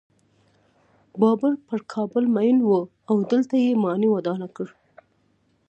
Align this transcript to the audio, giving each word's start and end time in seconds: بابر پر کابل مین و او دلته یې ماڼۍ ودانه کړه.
بابر 1.19 1.53
پر 1.67 1.79
کابل 1.93 2.23
مین 2.35 2.57
و 2.61 2.71
او 3.09 3.15
دلته 3.31 3.55
یې 3.63 3.79
ماڼۍ 3.83 4.07
ودانه 4.11 4.47
کړه. 4.55 4.73